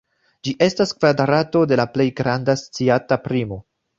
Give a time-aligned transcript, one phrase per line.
[0.47, 3.63] Ĝi estas kvadrato de la plej granda sciata primo.